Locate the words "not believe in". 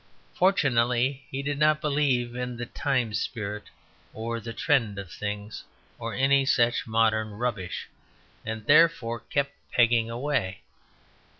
1.59-2.57